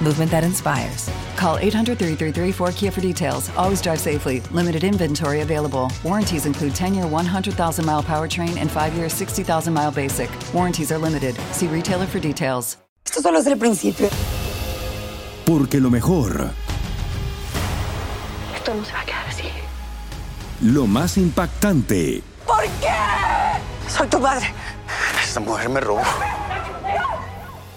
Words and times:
movement 0.00 0.30
that 0.30 0.44
inspires. 0.44 1.08
Call 1.36 1.58
800 1.58 1.98
333 1.98 2.52
4KIA 2.52 2.92
for 2.92 3.00
details. 3.00 3.50
Always 3.56 3.80
drive 3.82 3.98
safely. 4.00 4.40
Limited 4.52 4.84
inventory 4.84 5.40
available. 5.42 5.90
Warranties 6.04 6.46
include 6.46 6.74
10 6.74 6.94
year 6.94 7.06
100,000 7.06 7.84
mile 7.84 8.02
powertrain 8.02 8.56
and 8.58 8.70
5 8.70 8.94
year 8.94 9.08
60,000 9.08 9.72
mile 9.72 9.90
basic. 9.90 10.30
Warranties 10.54 10.90
are 10.92 10.98
limited. 10.98 11.36
See 11.52 11.66
retailer 11.66 12.06
for 12.06 12.18
details. 12.20 12.76
Esto 13.04 13.20
solo 13.22 13.38
es 13.38 13.46
el 13.46 13.56
principio. 13.56 14.08
Porque 15.44 15.78
lo 15.80 15.90
mejor, 15.90 16.50
Esto 18.54 18.74
no 18.74 18.84
se 18.84 18.92
va 18.92 19.00
a 19.00 19.04
quedar 19.04 19.26
así. 19.28 19.44
lo 20.62 20.86
más 20.88 21.16
impactante, 21.16 22.22
¿Por 22.44 22.62
qué? 22.80 22.92
Soy 23.88 24.08
tu 24.08 24.20
padre. 24.20 24.52
Esta 25.22 25.38
mujer 25.40 25.68
me 25.68 25.80
robó. 25.80 26.02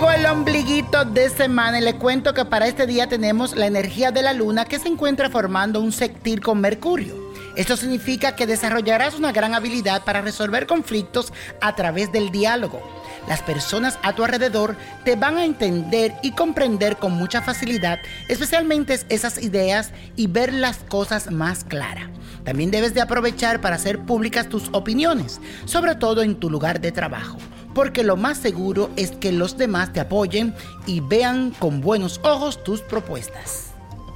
Llegó 0.00 0.12
el 0.12 0.24
ombliguito 0.24 1.04
de 1.04 1.28
semana 1.28 1.78
y 1.78 1.82
le 1.82 1.96
cuento 1.96 2.32
que 2.32 2.46
para 2.46 2.66
este 2.66 2.86
día 2.86 3.06
tenemos 3.06 3.54
la 3.54 3.66
energía 3.66 4.10
de 4.10 4.22
la 4.22 4.32
luna 4.32 4.64
que 4.64 4.78
se 4.78 4.88
encuentra 4.88 5.28
formando 5.28 5.78
un 5.78 5.92
sextil 5.92 6.40
con 6.40 6.58
Mercurio. 6.58 7.14
Esto 7.54 7.76
significa 7.76 8.34
que 8.34 8.46
desarrollarás 8.46 9.14
una 9.16 9.30
gran 9.30 9.52
habilidad 9.52 10.02
para 10.02 10.22
resolver 10.22 10.66
conflictos 10.66 11.34
a 11.60 11.76
través 11.76 12.10
del 12.12 12.30
diálogo. 12.30 12.80
Las 13.28 13.42
personas 13.42 13.98
a 14.02 14.14
tu 14.14 14.24
alrededor 14.24 14.74
te 15.04 15.16
van 15.16 15.36
a 15.36 15.44
entender 15.44 16.14
y 16.22 16.30
comprender 16.30 16.96
con 16.96 17.12
mucha 17.12 17.42
facilidad, 17.42 17.98
especialmente 18.28 18.98
esas 19.10 19.42
ideas 19.42 19.90
y 20.16 20.28
ver 20.28 20.54
las 20.54 20.78
cosas 20.78 21.30
más 21.30 21.62
claras. 21.62 22.08
También 22.42 22.70
debes 22.70 22.94
de 22.94 23.02
aprovechar 23.02 23.60
para 23.60 23.76
hacer 23.76 23.98
públicas 23.98 24.48
tus 24.48 24.70
opiniones, 24.72 25.42
sobre 25.66 25.94
todo 25.94 26.22
en 26.22 26.36
tu 26.36 26.48
lugar 26.48 26.80
de 26.80 26.90
trabajo, 26.90 27.36
porque 27.74 28.02
lo 28.02 28.16
más 28.16 28.38
seguro 28.38 28.90
es 28.96 29.12
que 29.12 29.32
los 29.32 29.56
demás 29.56 29.92
te 29.92 30.00
apoyen 30.00 30.54
y 30.86 31.00
vean 31.00 31.50
con 31.58 31.80
buenos 31.80 32.20
ojos 32.24 32.62
tus 32.64 32.80
propuestas. 32.80 33.70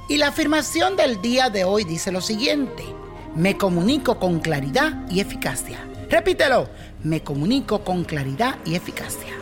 Y 0.07 0.17
la 0.17 0.27
afirmación 0.27 0.95
del 0.95 1.21
día 1.21 1.49
de 1.49 1.63
hoy 1.63 1.83
dice 1.83 2.11
lo 2.11 2.21
siguiente, 2.21 2.83
me 3.35 3.57
comunico 3.57 4.19
con 4.19 4.39
claridad 4.39 5.05
y 5.09 5.19
eficacia. 5.19 5.79
Repítelo, 6.09 6.69
me 7.03 7.21
comunico 7.21 7.83
con 7.83 8.03
claridad 8.03 8.57
y 8.65 8.75
eficacia. 8.75 9.33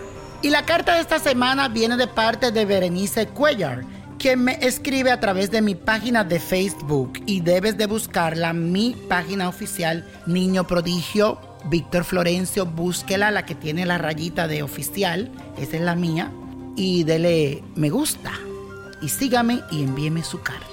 Y 0.41 0.49
la 0.49 0.65
carta 0.65 0.95
de 0.95 1.01
esta 1.01 1.19
semana 1.19 1.67
viene 1.67 1.97
de 1.97 2.07
parte 2.07 2.51
de 2.51 2.65
Berenice 2.65 3.27
Cuellar, 3.27 3.83
quien 4.17 4.43
me 4.43 4.57
escribe 4.61 5.11
a 5.11 5.19
través 5.19 5.51
de 5.51 5.61
mi 5.61 5.75
página 5.75 6.23
de 6.23 6.39
Facebook 6.39 7.13
y 7.25 7.41
debes 7.41 7.77
de 7.77 7.87
buscarla, 7.87 8.53
mi 8.53 8.95
página 9.09 9.49
oficial 9.49 10.07
Niño 10.25 10.65
Prodigio, 10.65 11.39
Víctor 11.65 12.03
Florencio, 12.03 12.65
búsquela, 12.65 13.31
la 13.31 13.45
que 13.45 13.55
tiene 13.55 13.85
la 13.85 13.97
rayita 13.97 14.47
de 14.47 14.63
oficial, 14.63 15.31
esa 15.57 15.77
es 15.77 15.81
la 15.81 15.95
mía, 15.95 16.31
y 16.75 17.03
dele 17.03 17.63
me 17.75 17.89
gusta 17.89 18.31
y 19.01 19.09
sígame 19.09 19.61
y 19.71 19.83
envíeme 19.83 20.23
su 20.23 20.41
carta. 20.41 20.67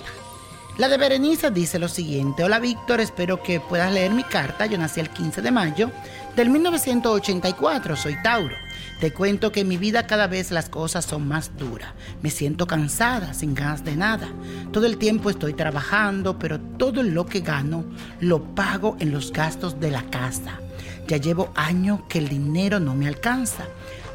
La 0.78 0.88
de 0.88 0.96
Berenice 0.96 1.50
dice 1.50 1.78
lo 1.78 1.88
siguiente, 1.88 2.42
hola 2.42 2.58
Víctor, 2.58 3.00
espero 3.00 3.42
que 3.42 3.60
puedas 3.60 3.92
leer 3.92 4.12
mi 4.12 4.24
carta, 4.24 4.66
yo 4.66 4.78
nací 4.78 5.00
el 5.00 5.10
15 5.10 5.42
de 5.42 5.50
mayo 5.50 5.90
del 6.36 6.48
1984, 6.48 7.96
soy 7.96 8.16
Tauro. 8.22 8.54
Te 9.00 9.12
cuento 9.12 9.50
que 9.50 9.60
en 9.60 9.68
mi 9.68 9.76
vida 9.78 10.06
cada 10.06 10.26
vez 10.26 10.50
las 10.50 10.68
cosas 10.68 11.04
son 11.04 11.26
más 11.26 11.56
duras. 11.58 11.92
Me 12.22 12.30
siento 12.30 12.66
cansada, 12.66 13.32
sin 13.32 13.54
ganas 13.54 13.82
de 13.82 13.96
nada. 13.96 14.28
Todo 14.72 14.86
el 14.86 14.98
tiempo 14.98 15.30
estoy 15.30 15.54
trabajando, 15.54 16.38
pero 16.38 16.60
todo 16.60 17.02
lo 17.02 17.24
que 17.26 17.40
gano 17.40 17.84
lo 18.20 18.42
pago 18.54 18.96
en 19.00 19.10
los 19.10 19.32
gastos 19.32 19.80
de 19.80 19.90
la 19.90 20.02
casa. 20.02 20.60
Ya 21.06 21.16
llevo 21.16 21.50
años 21.54 22.00
que 22.08 22.18
el 22.18 22.28
dinero 22.28 22.80
no 22.80 22.94
me 22.94 23.08
alcanza. 23.08 23.64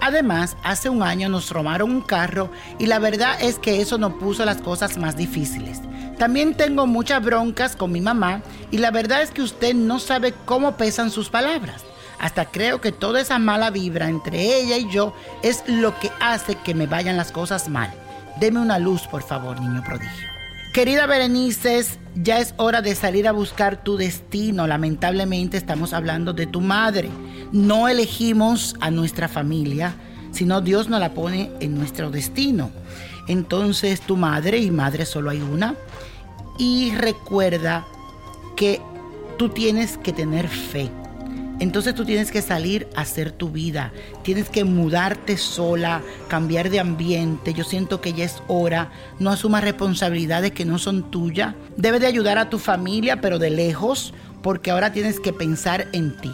Además, 0.02 0.56
hace 0.64 0.90
un 0.90 1.02
año 1.04 1.30
nos 1.30 1.50
robaron 1.50 1.92
un 1.92 2.02
carro 2.02 2.52
y 2.80 2.86
la 2.86 3.00
verdad 3.00 3.42
es 3.42 3.58
que 3.60 3.82
eso 3.82 3.98
nos 3.98 4.14
puso 4.14 4.46
las 4.46 4.62
cosas 4.62 4.98
más 4.98 5.16
difíciles. 5.16 5.82
También 6.18 6.56
tengo 6.56 6.88
muchas 6.88 7.24
broncas 7.24 7.76
con 7.76 7.92
mi 7.92 8.02
mamá 8.02 8.42
y 8.72 8.78
la 8.78 8.92
verdad 8.92 9.22
es 9.22 9.32
que 9.32 9.42
usted 9.42 9.74
no 9.74 10.00
sabe 10.00 10.34
cómo 10.46 10.78
pesan 10.78 11.12
sus 11.12 11.30
palabras. 11.30 11.84
Hasta 12.20 12.46
creo 12.46 12.80
que 12.80 12.92
toda 12.92 13.20
esa 13.20 13.40
mala 13.40 13.70
vibra 13.70 14.08
entre 14.08 14.60
ella 14.60 14.78
y 14.78 14.90
yo 14.90 15.14
es 15.44 15.64
lo 15.68 15.98
que 16.00 16.12
hace 16.22 16.56
que 16.56 16.74
me 16.74 16.88
vayan 16.88 17.18
las 17.18 17.32
cosas 17.32 17.68
mal. 17.68 17.92
Deme 18.40 18.60
una 18.60 18.80
luz, 18.80 19.08
por 19.08 19.24
favor, 19.24 19.60
niño 19.60 19.84
prodigio. 19.84 20.28
Querida 20.74 21.06
Berenice, 21.06 21.86
ya 22.16 22.40
es 22.40 22.54
hora 22.58 22.82
de 22.82 22.96
salir 22.96 23.28
a 23.28 23.32
buscar 23.32 23.84
tu 23.84 23.98
destino. 23.98 24.68
Lamentablemente 24.68 25.58
estamos 25.58 25.94
hablando 25.94 26.34
de 26.34 26.48
tu 26.48 26.62
madre. 26.62 27.10
No 27.52 27.88
elegimos 27.88 28.76
a 28.80 28.90
nuestra 28.92 29.28
familia, 29.28 29.96
sino 30.32 30.62
Dios 30.62 30.90
nos 30.90 31.00
la 31.00 31.14
pone 31.14 31.52
en 31.60 31.76
nuestro 31.76 32.10
destino. 32.10 32.72
Entonces 33.28 34.02
tu 34.02 34.18
madre, 34.18 34.60
y 34.60 34.72
madre 34.72 35.06
solo 35.06 35.30
hay 35.30 35.42
una, 35.42 35.76
y 36.58 36.94
recuerda 36.96 37.86
que 38.56 38.82
tú 39.38 39.50
tienes 39.50 39.98
que 39.98 40.14
tener 40.14 40.48
fe. 40.48 40.90
Entonces 41.60 41.96
tú 41.96 42.04
tienes 42.04 42.32
que 42.32 42.42
salir 42.42 42.88
a 42.96 43.02
hacer 43.02 43.32
tu 43.32 43.50
vida, 43.50 43.94
tienes 44.24 44.50
que 44.50 44.66
mudarte 44.66 45.38
sola, 45.38 46.02
cambiar 46.28 46.70
de 46.70 46.82
ambiente. 46.82 47.54
Yo 47.54 47.64
siento 47.64 48.02
que 48.02 48.14
ya 48.14 48.26
es 48.26 48.44
hora, 48.48 48.92
no 49.20 49.30
asumas 49.30 49.64
responsabilidades 49.64 50.52
que 50.52 50.66
no 50.66 50.78
son 50.80 51.10
tuyas. 51.12 51.56
Debes 51.78 52.02
de 52.02 52.08
ayudar 52.08 52.38
a 52.38 52.50
tu 52.50 52.60
familia, 52.60 53.22
pero 53.22 53.40
de 53.40 53.52
lejos, 53.52 54.14
porque 54.42 54.70
ahora 54.70 54.92
tienes 54.92 55.20
que 55.20 55.32
pensar 55.32 55.88
en 55.94 56.18
ti. 56.18 56.32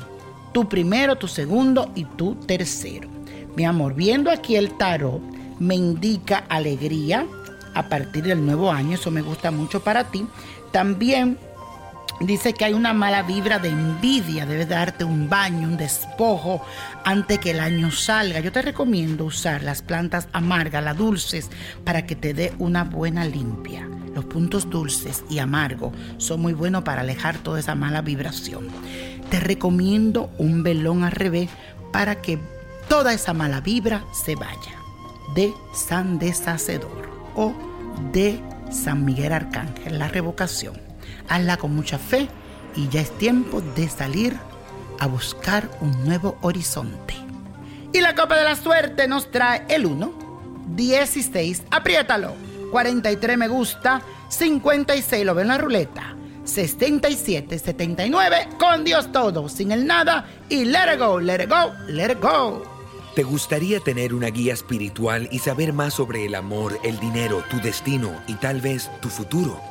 Tú 0.53 0.67
primero, 0.67 1.15
tu 1.17 1.27
segundo 1.27 1.91
y 1.95 2.05
tú 2.05 2.35
tercero. 2.47 3.07
Mi 3.55 3.65
amor, 3.65 3.93
viendo 3.93 4.31
aquí 4.31 4.55
el 4.55 4.75
tarot, 4.77 5.21
me 5.59 5.75
indica 5.75 6.45
alegría 6.49 7.27
a 7.73 7.87
partir 7.87 8.23
del 8.23 8.43
nuevo 8.43 8.71
año, 8.71 8.95
eso 8.95 9.11
me 9.11 9.21
gusta 9.21 9.51
mucho 9.51 9.81
para 9.81 10.05
ti. 10.05 10.25
También 10.71 11.37
Dice 12.21 12.53
que 12.53 12.65
hay 12.65 12.73
una 12.73 12.93
mala 12.93 13.23
vibra 13.23 13.57
de 13.57 13.69
envidia, 13.69 14.45
debes 14.45 14.69
darte 14.69 15.03
un 15.03 15.27
baño, 15.27 15.67
un 15.67 15.75
despojo 15.75 16.63
antes 17.03 17.39
que 17.39 17.49
el 17.49 17.59
año 17.59 17.89
salga. 17.89 18.39
Yo 18.39 18.51
te 18.51 18.61
recomiendo 18.61 19.25
usar 19.25 19.63
las 19.63 19.81
plantas 19.81 20.27
amargas, 20.31 20.83
las 20.83 20.95
dulces, 20.95 21.49
para 21.83 22.05
que 22.05 22.15
te 22.15 22.35
dé 22.35 22.53
una 22.59 22.83
buena 22.83 23.25
limpia. 23.25 23.89
Los 24.13 24.25
puntos 24.25 24.69
dulces 24.69 25.23
y 25.31 25.39
amargos 25.39 25.93
son 26.17 26.41
muy 26.41 26.53
buenos 26.53 26.83
para 26.83 27.01
alejar 27.01 27.39
toda 27.39 27.59
esa 27.59 27.73
mala 27.73 28.03
vibración. 28.03 28.67
Te 29.31 29.39
recomiendo 29.39 30.29
un 30.37 30.61
velón 30.61 31.03
al 31.03 31.13
revés 31.13 31.49
para 31.91 32.21
que 32.21 32.37
toda 32.87 33.13
esa 33.13 33.33
mala 33.33 33.61
vibra 33.61 34.05
se 34.13 34.35
vaya. 34.35 34.77
De 35.33 35.51
San 35.73 36.19
Deshacedor 36.19 37.09
o 37.35 37.51
de 38.13 38.39
San 38.69 39.05
Miguel 39.05 39.33
Arcángel, 39.33 39.97
la 39.97 40.07
revocación 40.07 40.90
hazla 41.27 41.57
con 41.57 41.75
mucha 41.75 41.97
fe 41.97 42.27
y 42.75 42.87
ya 42.89 43.01
es 43.01 43.17
tiempo 43.17 43.61
de 43.61 43.89
salir 43.89 44.37
a 44.99 45.07
buscar 45.07 45.69
un 45.81 46.05
nuevo 46.05 46.37
horizonte. 46.41 47.15
Y 47.93 47.99
la 47.99 48.15
copa 48.15 48.37
de 48.37 48.43
la 48.43 48.55
suerte 48.55 49.07
nos 49.07 49.31
trae 49.31 49.65
el 49.67 49.85
1, 49.85 50.13
16, 50.75 51.63
apriétalo, 51.71 52.33
43 52.71 53.37
me 53.37 53.47
gusta, 53.47 54.01
56 54.29 55.25
lo 55.25 55.35
ven 55.35 55.43
en 55.43 55.47
la 55.49 55.57
ruleta, 55.57 56.15
77, 56.45 57.59
79, 57.59 58.49
con 58.57 58.83
Dios 58.83 59.11
todo, 59.11 59.49
sin 59.49 59.71
el 59.71 59.85
nada 59.85 60.25
y 60.49 60.65
let 60.65 60.93
it 60.93 60.99
go, 60.99 61.19
let 61.19 61.43
it 61.43 61.49
go, 61.49 61.73
let 61.87 62.11
it 62.11 62.21
go. 62.21 62.63
¿Te 63.15 63.23
gustaría 63.23 63.81
tener 63.81 64.13
una 64.13 64.27
guía 64.27 64.53
espiritual 64.53 65.27
y 65.31 65.39
saber 65.39 65.73
más 65.73 65.95
sobre 65.95 66.25
el 66.25 66.33
amor, 66.33 66.79
el 66.83 66.97
dinero, 67.01 67.43
tu 67.49 67.59
destino 67.59 68.21
y 68.25 68.35
tal 68.35 68.61
vez 68.61 68.89
tu 69.01 69.09
futuro? 69.09 69.70